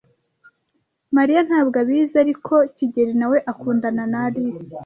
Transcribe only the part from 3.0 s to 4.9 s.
nawe akundana na Alice.